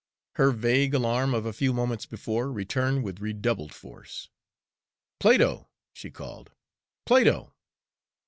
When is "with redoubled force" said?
3.03-4.29